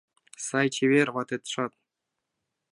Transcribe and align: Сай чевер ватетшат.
Сай 0.45 0.67
чевер 0.75 1.07
ватетшат. 1.15 1.73